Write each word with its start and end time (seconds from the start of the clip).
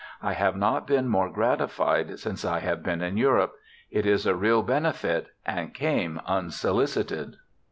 I 0.19 0.33
have 0.33 0.55
not 0.55 0.87
been 0.87 1.07
more 1.07 1.29
gratified 1.29 2.17
since 2.17 2.43
I 2.43 2.57
have 2.61 2.81
been 2.81 3.03
in 3.03 3.17
Europe; 3.17 3.53
it 3.91 4.03
is 4.07 4.25
a 4.25 4.33
real 4.33 4.63
benefit 4.63 5.27
and 5.45 5.75
came 5.75 6.19
unsolicited.' 6.25 7.35